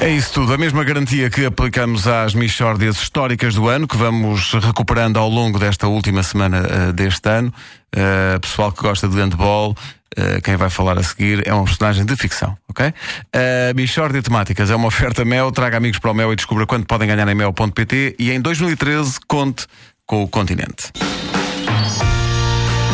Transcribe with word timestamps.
É 0.00 0.08
isso 0.08 0.32
tudo, 0.32 0.54
a 0.54 0.58
mesma 0.58 0.82
garantia 0.82 1.28
que 1.28 1.44
aplicamos 1.44 2.08
às 2.08 2.34
Michórdias 2.34 2.96
históricas 2.96 3.54
do 3.54 3.68
ano, 3.68 3.86
que 3.86 3.98
vamos 3.98 4.54
recuperando 4.54 5.18
ao 5.18 5.28
longo 5.28 5.58
desta 5.58 5.88
última 5.88 6.22
semana 6.22 6.62
uh, 6.62 6.92
deste 6.94 7.28
ano. 7.28 7.52
Uh, 7.94 8.40
pessoal 8.40 8.72
que 8.72 8.80
gosta 8.80 9.06
de 9.06 9.14
handball, 9.16 9.72
uh, 9.72 10.40
quem 10.42 10.56
vai 10.56 10.70
falar 10.70 10.98
a 10.98 11.02
seguir 11.02 11.46
é 11.46 11.52
um 11.52 11.64
personagem 11.64 12.06
de 12.06 12.16
ficção, 12.16 12.56
ok? 12.66 12.86
Uh, 12.88 13.76
Michórdia 13.76 14.22
Temáticas 14.22 14.70
é 14.70 14.74
uma 14.74 14.88
oferta 14.88 15.22
Mel, 15.22 15.52
traga 15.52 15.76
amigos 15.76 15.98
para 15.98 16.12
o 16.12 16.14
Mel 16.14 16.32
e 16.32 16.36
descubra 16.36 16.64
quanto 16.66 16.86
podem 16.86 17.06
ganhar 17.06 17.28
em 17.28 17.34
mel.pt 17.34 18.16
e 18.18 18.30
em 18.30 18.40
2013 18.40 19.18
conte 19.28 19.66
com 20.06 20.22
o 20.22 20.28
continente. 20.28 20.90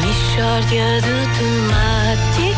Michórdia 0.00 1.00
de 1.00 1.38
temáticas 1.38 2.51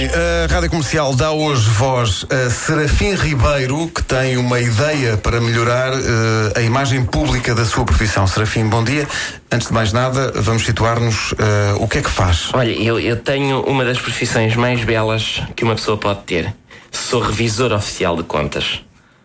bem, 0.00 0.08
a 0.08 0.52
Rádio 0.52 0.70
Comercial 0.70 1.14
dá 1.14 1.30
hoje 1.30 1.68
voz 1.70 2.24
a 2.30 2.48
Serafim 2.48 3.14
Ribeiro, 3.14 3.88
que 3.88 4.02
tem 4.02 4.36
uma 4.36 4.58
ideia 4.58 5.16
para 5.16 5.40
melhorar 5.40 5.92
eh, 5.92 6.52
a 6.56 6.62
imagem 6.62 7.04
pública 7.04 7.54
da 7.54 7.64
sua 7.64 7.84
profissão. 7.84 8.26
Serafim, 8.26 8.66
bom 8.66 8.82
dia. 8.82 9.06
Antes 9.52 9.68
de 9.68 9.74
mais 9.74 9.92
nada, 9.92 10.32
vamos 10.36 10.64
situar-nos 10.64 11.34
eh, 11.38 11.74
o 11.78 11.86
que 11.86 11.98
é 11.98 12.02
que 12.02 12.10
faz. 12.10 12.48
Olha, 12.54 12.70
eu, 12.70 12.98
eu 12.98 13.16
tenho 13.16 13.60
uma 13.62 13.84
das 13.84 14.00
profissões 14.00 14.56
mais 14.56 14.82
belas 14.84 15.42
que 15.54 15.64
uma 15.64 15.74
pessoa 15.74 15.96
pode 15.96 16.20
ter. 16.22 16.54
Sou 16.90 17.20
revisor 17.20 17.72
oficial 17.72 18.16
de 18.16 18.22
contas. 18.22 18.82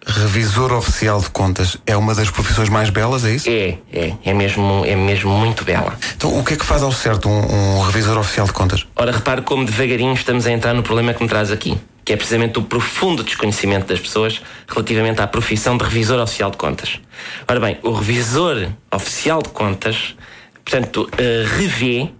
Revisor 0.07 0.71
oficial 0.71 1.19
de 1.19 1.29
contas 1.31 1.77
é 1.85 1.97
uma 1.97 2.13
das 2.13 2.29
profissões 2.29 2.69
mais 2.69 2.91
belas, 2.91 3.25
é 3.25 3.31
isso? 3.31 3.49
É, 3.49 3.77
é, 3.91 4.13
é 4.23 4.33
mesmo, 4.33 4.83
é 4.85 4.95
mesmo 4.95 5.31
muito 5.31 5.65
bela. 5.65 5.97
Então, 6.15 6.37
o 6.37 6.43
que 6.43 6.53
é 6.53 6.57
que 6.57 6.65
faz 6.65 6.83
ao 6.83 6.91
certo 6.91 7.27
um, 7.27 7.77
um 7.77 7.81
revisor 7.81 8.15
oficial 8.17 8.45
de 8.45 8.53
contas? 8.53 8.85
Ora, 8.95 9.11
repare 9.11 9.41
como 9.41 9.65
devagarinho 9.65 10.13
estamos 10.13 10.45
a 10.45 10.51
entrar 10.51 10.75
no 10.75 10.83
problema 10.83 11.11
que 11.11 11.23
me 11.23 11.27
traz 11.27 11.51
aqui, 11.51 11.75
que 12.03 12.13
é 12.13 12.15
precisamente 12.15 12.59
o 12.59 12.61
profundo 12.61 13.23
desconhecimento 13.23 13.87
das 13.87 13.99
pessoas 13.99 14.41
relativamente 14.67 15.21
à 15.21 15.27
profissão 15.27 15.75
de 15.75 15.83
revisor 15.83 16.19
oficial 16.21 16.51
de 16.51 16.57
contas. 16.57 16.99
Ora 17.47 17.59
bem, 17.59 17.79
o 17.81 17.91
revisor 17.91 18.67
oficial 18.93 19.41
de 19.41 19.49
contas, 19.49 20.15
portanto, 20.63 21.09
eh, 21.17 21.45
revê 21.57 22.11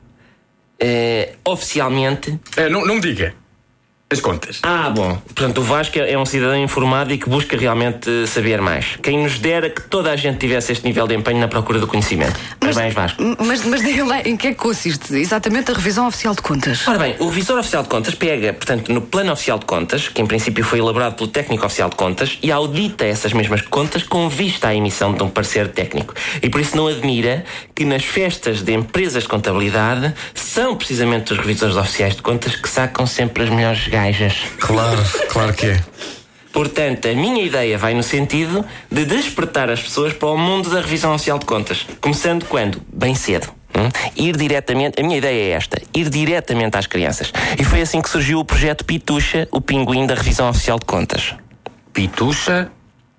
eh, 0.80 1.36
oficialmente 1.46 2.40
É, 2.58 2.68
não, 2.68 2.84
não 2.84 2.96
me 2.96 3.02
diga. 3.02 3.34
As 4.08 4.20
contas. 4.20 4.60
Ah, 4.62 4.88
bom. 4.92 5.16
Portanto, 5.16 5.58
o 5.58 5.64
Vasco 5.64 5.98
é 5.98 6.16
um 6.16 6.28
cidadão 6.28 6.56
informado 6.58 7.12
e 7.12 7.18
que 7.18 7.28
busca 7.28 7.58
realmente 7.58 8.28
saber 8.28 8.62
mais. 8.62 9.00
Quem 9.02 9.24
nos 9.24 9.40
dera 9.40 9.68
que 9.68 9.82
toda 9.82 10.12
a 10.12 10.16
gente 10.16 10.38
tivesse 10.38 10.72
este 10.72 10.86
nível 10.86 11.08
de 11.08 11.16
empenho 11.16 11.40
na 11.40 11.48
procura 11.48 11.80
do 11.80 11.88
conhecimento. 11.88 12.40
Mas, 12.64 12.78
bem, 12.78 12.92
Vasco. 12.92 13.24
Mas, 13.40 13.66
mas 13.66 13.82
diga 13.82 14.06
lá 14.06 14.22
em 14.22 14.38
que 14.38 14.50
é 14.50 14.52
que 14.52 14.58
consiste 14.58 15.16
exatamente 15.16 15.72
a 15.72 15.74
revisão 15.74 16.08
oficial 16.08 16.36
de 16.36 16.44
contas? 16.44 16.88
Ora 16.88 17.00
bem, 17.00 17.16
o 17.18 17.30
Revisor 17.30 17.58
Oficial 17.58 17.82
de 17.82 17.90
Contas 17.90 18.14
pega, 18.14 18.54
portanto, 18.54 18.94
no 18.94 19.02
Plano 19.02 19.32
Oficial 19.32 19.58
de 19.58 19.66
Contas, 19.66 20.08
que 20.08 20.22
em 20.22 20.28
princípio 20.28 20.64
foi 20.64 20.78
elaborado 20.78 21.16
pelo 21.16 21.30
Técnico 21.30 21.66
Oficial 21.66 21.90
de 21.90 21.96
Contas, 21.96 22.38
e 22.44 22.52
audita 22.52 23.06
essas 23.06 23.34
mesmas 23.34 23.62
contas 23.62 24.04
com 24.04 24.30
vista 24.30 24.68
à 24.68 24.76
emissão 24.76 25.16
de 25.16 25.24
um 25.24 25.30
parecer 25.30 25.70
técnico. 25.70 26.14
E 26.44 26.50
por 26.50 26.62
isso 26.62 26.78
não 26.78 26.88
admira 26.88 27.44
que 27.74 27.84
nas 27.84 28.04
festas 28.04 28.62
de 28.62 28.72
empresas 28.72 29.24
de 29.24 29.30
contabilidade 29.30 30.14
são 30.36 30.76
precisamente 30.76 31.34
os 31.34 31.40
revisores 31.40 31.76
oficiais 31.76 32.16
de 32.16 32.22
contas 32.22 32.56
que 32.56 32.70
sacam 32.70 33.08
sempre 33.08 33.44
as 33.44 33.50
melhores 33.50 33.95
gajas. 33.96 34.36
Claro, 34.60 35.02
claro 35.30 35.54
que 35.54 35.68
é. 35.68 35.80
Portanto, 36.52 37.08
a 37.08 37.14
minha 37.14 37.42
ideia 37.42 37.78
vai 37.78 37.94
no 37.94 38.04
sentido 38.04 38.66
de 38.92 39.06
despertar 39.06 39.70
as 39.70 39.82
pessoas 39.82 40.12
para 40.12 40.28
o 40.30 40.38
mundo 40.38 40.70
da 40.70 40.82
revisão 40.82 41.14
oficial 41.16 41.40
de 41.40 41.46
contas. 41.46 41.86
Começando 42.02 42.46
quando? 42.46 42.82
Bem 42.92 43.16
cedo. 43.16 43.48
hum? 43.74 43.90
Ir 44.18 44.36
diretamente, 44.36 45.00
a 45.00 45.04
minha 45.04 45.18
ideia 45.18 45.54
é 45.54 45.56
esta: 45.56 45.82
ir 45.94 46.10
diretamente 46.10 46.78
às 46.78 46.88
crianças. 46.88 47.32
E 47.58 47.64
foi 47.64 47.82
assim 47.82 48.02
que 48.02 48.10
surgiu 48.10 48.40
o 48.40 48.46
projeto 48.46 48.84
Pitucha, 48.84 49.48
o 49.50 49.62
pinguim 49.62 50.06
da 50.06 50.16
revisão 50.16 50.50
oficial 50.50 50.78
de 50.78 50.86
contas. 50.86 51.34
Pitucha, 51.94 52.70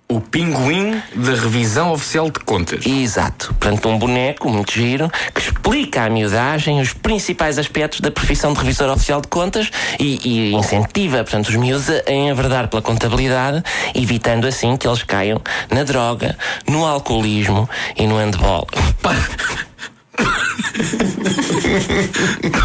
o 0.09 0.21
pinguim 0.21 1.03
da 1.15 1.35
revisão 1.35 1.93
oficial 1.93 2.31
de 2.31 2.39
contas. 2.41 2.87
Exato. 2.87 3.55
Portanto, 3.59 3.89
um 3.89 3.99
boneco 3.99 4.49
muito 4.49 4.73
giro 4.73 5.11
que 5.35 5.41
explica 5.41 6.05
à 6.05 6.11
miudagem 6.11 6.81
os 6.81 6.93
principais 6.93 7.59
aspectos 7.59 8.01
da 8.01 8.11
profissão 8.11 8.53
de 8.53 8.61
revisor 8.61 8.89
oficial 8.91 9.21
de 9.21 9.27
contas 9.29 9.71
e, 9.99 10.21
e 10.25 10.55
incentiva, 10.55 11.19
portanto, 11.19 11.49
os 11.49 11.57
miúdos 11.57 11.91
a 11.91 12.13
enverdar 12.13 12.69
pela 12.69 12.83
contabilidade, 12.83 13.63
evitando 13.95 14.47
assim 14.47 14.77
que 14.77 14.87
eles 14.87 15.03
caiam 15.03 15.41
na 15.71 15.83
droga, 15.83 16.39
no 16.69 16.87
alcoolismo 16.87 17.69
e 17.97 18.07
no 18.07 18.17
handball. 18.17 18.67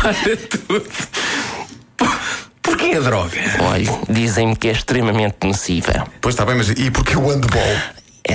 Para 0.02 0.38
tudo. 0.68 0.86
Porquê 2.92 3.08
a 3.08 3.10
droga? 3.10 3.40
Olha, 3.62 4.00
dizem-me 4.10 4.54
que 4.54 4.68
é 4.68 4.72
extremamente 4.72 5.48
nociva. 5.48 6.06
Pois 6.20 6.36
está 6.36 6.46
bem, 6.46 6.56
mas 6.56 6.68
e 6.72 6.92
porquê 6.92 7.16
o 7.16 7.26
handball? 7.26 7.62
É, 8.28 8.34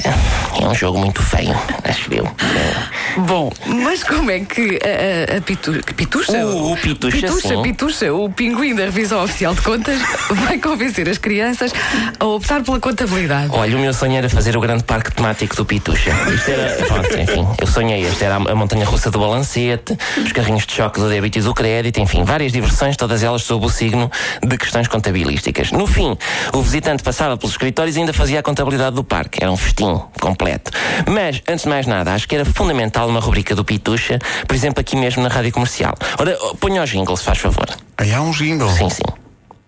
é 0.62 0.66
um 0.68 0.74
jogo 0.74 0.98
muito 0.98 1.22
feio, 1.22 1.54
acho 1.84 2.12
eu. 2.12 2.24
É. 2.26 3.20
Bom, 3.20 3.50
mas 3.66 4.02
como 4.02 4.30
é 4.30 4.40
que 4.40 4.78
a, 4.82 5.36
a, 5.36 5.40
pitu, 5.40 5.72
Pitucha? 5.94 6.44
O- 6.44 6.72
o 6.72 6.76
Pitucha, 6.76 7.16
Pitucha, 7.16 7.48
sim. 7.48 7.62
Pitucha, 7.62 8.12
o 8.12 8.28
pinguim 8.28 8.74
da 8.74 8.84
revisão 8.84 9.22
oficial 9.22 9.54
de 9.54 9.60
contas, 9.62 9.98
vai 10.44 10.58
convencer 10.58 11.08
as 11.08 11.18
crianças 11.18 11.72
a 12.18 12.24
optar 12.26 12.62
pela 12.64 12.80
contabilidade. 12.80 13.48
Olha, 13.52 13.76
o 13.76 13.80
meu 13.80 13.94
sonho 13.94 14.16
era 14.16 14.28
fazer 14.28 14.56
o 14.56 14.60
grande 14.60 14.82
parque 14.82 15.12
temático 15.12 15.54
do 15.54 15.64
Pitucha. 15.64 16.10
Isto 16.34 16.50
era. 16.50 16.84
Pronto, 16.86 17.18
enfim, 17.18 17.46
eu 17.60 17.66
sonhei. 17.66 18.02
Este 18.04 18.24
era 18.24 18.34
a 18.36 18.54
montanha 18.54 18.84
russa 18.84 19.10
do 19.10 19.20
balancete, 19.20 19.96
os 20.18 20.32
carrinhos 20.32 20.66
de 20.66 20.72
choque 20.74 20.98
do 21.00 21.08
débito 21.08 21.38
e 21.38 21.42
do 21.42 21.54
crédito, 21.54 22.00
enfim, 22.00 22.24
várias 22.24 22.50
diversões, 22.50 22.96
todas 22.96 23.22
elas 23.22 23.42
sob 23.42 23.64
o 23.64 23.68
signo 23.70 24.10
de 24.44 24.58
questões 24.58 24.88
contabilísticas. 24.88 25.70
No 25.70 25.86
fim, 25.86 26.18
o 26.52 26.60
visitante 26.60 27.02
passava 27.04 27.36
pelos 27.36 27.52
escritórios 27.52 27.96
e 27.96 28.00
ainda 28.00 28.12
fazia 28.12 28.40
a 28.40 28.42
contabilidade 28.42 28.96
do 28.96 29.04
parque. 29.04 29.38
Era 29.42 29.50
um 29.50 29.56
festim 29.76 30.00
completo. 30.20 30.70
Mas, 31.06 31.42
antes 31.48 31.64
de 31.64 31.68
mais 31.68 31.86
nada, 31.86 32.14
acho 32.14 32.26
que 32.26 32.34
era 32.34 32.44
fundamental 32.44 33.08
uma 33.08 33.20
rubrica 33.20 33.54
do 33.54 33.64
Pitucha, 33.64 34.18
por 34.46 34.56
exemplo, 34.56 34.80
aqui 34.80 34.96
mesmo 34.96 35.22
na 35.22 35.28
rádio 35.28 35.52
comercial. 35.52 35.94
Ora, 36.18 36.36
ponha 36.58 36.82
o 36.82 36.86
jingle, 36.86 37.16
se 37.16 37.24
faz 37.24 37.38
favor. 37.38 37.68
Aí 37.98 38.12
há 38.12 38.20
um 38.20 38.30
jingle. 38.30 38.70
Sim, 38.70 38.88
sim. 38.88 39.02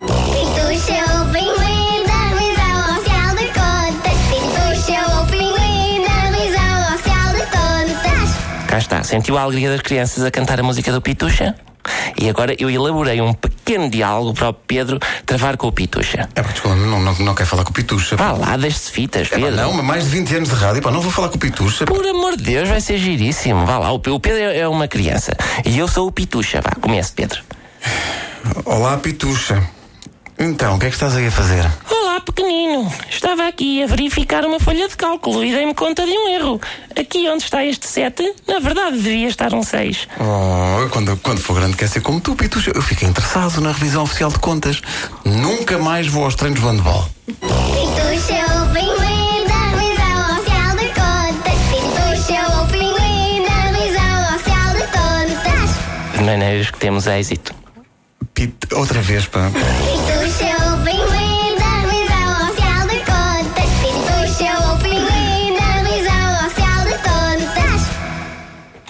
Pitucha, 0.01 1.05
o 1.21 1.27
pinguim 1.33 2.05
da 2.07 2.19
revisão 2.31 2.97
oficial 2.97 3.37
de 3.37 3.47
contas. 3.53 4.19
Pitucha, 4.31 5.27
pinguim 5.31 6.03
da 6.03 6.15
revisão 6.31 6.95
oficial 6.95 7.35
de 7.35 7.43
contas. 7.51 8.67
Cá 8.67 8.79
está. 8.79 9.05
Sentiu 9.05 9.37
a 9.37 9.43
alegria 9.43 9.71
das 9.71 9.83
crianças 9.83 10.25
a 10.25 10.31
cantar 10.31 10.59
a 10.59 10.63
música 10.63 10.91
do 10.91 11.03
Pitucha? 11.03 11.55
E 12.21 12.29
agora 12.29 12.55
eu 12.59 12.71
elaborei 12.71 13.21
um 13.21 13.33
pequeno 13.35 13.89
diálogo 13.91 14.35
para 14.35 14.49
o 14.49 14.53
Pedro 14.53 14.99
travar 15.27 15.57
com 15.57 15.69
o 15.69 15.73
Pitucha. 15.73 16.29
É, 16.35 16.43
desculpa, 16.43 16.77
não, 16.77 17.01
não, 17.01 17.15
não 17.15 17.35
quer 17.35 17.47
falar 17.47 17.65
com 17.65 17.71
o 17.71 17.75
Pitucha. 17.75 18.17
Vá 18.17 18.33
lá, 18.33 18.57
deixe-se 18.57 18.91
fitas, 18.91 19.29
É, 19.33 19.37
Pedro. 19.37 19.57
não, 19.57 19.73
mas 19.73 19.85
mais 19.85 20.05
de 20.05 20.11
20 20.11 20.35
anos 20.37 20.49
de 20.49 20.55
rádio, 20.55 20.83
pá, 20.83 20.91
não 20.91 21.01
vou 21.01 21.11
falar 21.11 21.29
com 21.29 21.37
o 21.37 21.39
Pitucha. 21.39 21.85
pá. 21.87 21.93
Por 21.95 22.07
amor 22.07 22.37
de 22.37 22.43
Deus, 22.45 22.69
vai 22.69 22.81
ser 22.81 22.99
giríssimo. 22.99 23.65
Vá 23.67 23.79
lá, 23.79 23.93
o 23.93 23.99
Pe- 23.99 24.11
o 24.11 24.19
Pedro 24.21 24.39
é 24.43 24.59
é 24.59 24.69
uma 24.69 24.89
criança. 24.89 25.33
E 25.65 25.79
eu 25.79 25.87
sou 25.89 26.07
o 26.09 26.13
Pitucha. 26.13 26.61
Vá, 26.61 26.73
comece, 26.81 27.13
Pedro. 27.13 27.41
Olá, 28.65 28.97
Pitucha. 28.97 29.63
Então, 30.39 30.77
o 30.77 30.79
que 30.79 30.87
é 30.87 30.89
que 30.89 30.95
estás 30.95 31.17
aí 31.17 31.27
a 31.27 31.31
fazer? 31.31 31.65
Olá, 32.19 32.25
pequenino. 32.25 32.93
Estava 33.09 33.47
aqui 33.47 33.81
a 33.81 33.87
verificar 33.87 34.45
uma 34.45 34.59
folha 34.59 34.89
de 34.89 34.97
cálculo 34.97 35.45
e 35.45 35.53
dei-me 35.53 35.73
conta 35.73 36.05
de 36.05 36.11
um 36.11 36.29
erro. 36.29 36.61
Aqui 36.99 37.29
onde 37.29 37.45
está 37.45 37.65
este 37.65 37.87
7, 37.87 38.35
na 38.45 38.59
verdade 38.59 38.99
devia 38.99 39.29
estar 39.29 39.55
um 39.55 39.63
6. 39.63 40.09
Oh, 40.19 40.89
quando, 40.91 41.17
quando 41.19 41.39
for 41.39 41.55
grande 41.55 41.77
quer 41.77 41.89
ser 41.89 42.01
como 42.01 42.21
tu, 42.21 42.35
Pitucha. 42.35 42.73
Eu 42.75 42.83
fiquei 42.83 43.09
interessado 43.09 43.61
na 43.61 43.71
revisão 43.71 44.03
oficial 44.03 44.31
de 44.31 44.41
contas. 44.41 44.83
Nunca 45.25 45.79
mais 45.79 46.09
vou 46.09 46.25
aos 46.25 46.35
treinos 46.35 46.59
de 46.59 46.67
handball. 46.67 47.09
Pitucha, 47.27 48.45
o 48.63 48.67
pinguim 48.75 49.47
da 49.47 49.63
revisão 49.77 50.39
oficial 50.39 50.77
de 50.77 50.89
contas. 50.99 51.59
Pitucha, 51.71 52.41
o 52.51 52.67
pinguim 52.67 53.45
da 53.45 53.55
revisão 53.71 54.35
oficial 54.35 54.75
de 54.75 54.87
contas. 54.91 56.19
De 56.19 56.25
maneiras 56.25 56.71
que 56.71 56.79
temos 56.79 57.07
êxito. 57.07 57.55
Pit... 58.35 58.75
Outra 58.75 59.01
vez, 59.03 59.27
pá. 59.27 59.51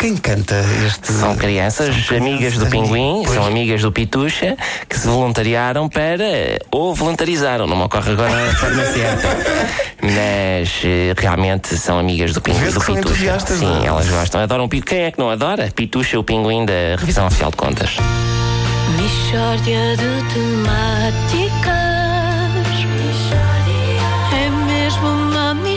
Quem 0.09 0.17
canta 0.17 0.55
este. 0.87 1.13
São 1.13 1.37
crianças 1.37 1.95
amigas 2.11 2.57
do 2.57 2.65
pinguim, 2.65 3.25
Pois. 3.27 3.35
são 3.35 3.45
amigas 3.45 3.83
do 3.83 3.93
Pitucha, 3.93 4.57
que 4.89 4.99
se 4.99 5.07
voluntariaram 5.07 5.87
para. 5.87 6.25
ou 6.71 6.95
voluntarizaram, 6.95 7.67
não 7.67 7.77
me 7.77 7.83
ocorre 7.83 8.13
agora 8.13 8.33
a 8.33 8.55
forma 8.55 8.87
certa. 8.87 9.29
Mas 10.01 10.81
eh, 10.83 11.13
realmente 11.15 11.77
são 11.77 11.99
amigas 11.99 12.33
do 12.33 12.41
pinguim 12.41 12.71
do 12.71 12.81
são 12.81 12.95
Pitucha. 12.95 13.39
Sim, 13.41 13.67
não 13.67 13.83
é? 13.83 13.87
elas 13.87 14.09
gostam. 14.09 14.41
Adoram 14.41 14.65
o 14.65 14.69
Pitucha. 14.71 14.95
Quem 14.95 15.05
é 15.05 15.11
que 15.11 15.19
não 15.19 15.29
adora? 15.29 15.71
Pitucha, 15.77 16.19
o 16.19 16.25
pinguim 16.25 16.65
da 16.65 16.97
revisão 16.99 17.27
oficial 17.27 17.51
de 17.51 17.59
contas. 17.59 17.91
Michórdia 18.97 19.95
de 19.95 20.33
temáticas 20.33 21.98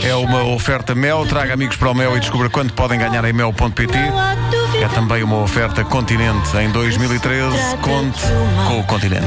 É 0.04 0.14
uma 0.14 0.44
oferta 0.44 0.94
Mel. 0.94 1.26
Traga 1.26 1.54
amigos 1.54 1.76
para 1.76 1.90
o 1.90 1.94
Mel 1.94 2.16
e 2.16 2.20
descubra 2.20 2.48
quanto 2.48 2.72
podem 2.74 2.98
ganhar 2.98 3.24
em 3.24 3.32
mel.pt. 3.32 3.98
É 4.80 4.88
também 4.88 5.22
uma 5.22 5.38
oferta 5.38 5.84
Continente. 5.84 6.56
Em 6.56 6.70
2013, 6.70 7.56
Trata 7.56 7.76
conte 7.78 8.22
com 8.68 8.80
o 8.80 8.84
Continente. 8.84 9.26